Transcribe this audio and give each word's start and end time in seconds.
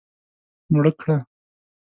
مړه 0.71 0.91
کړه 0.99 1.17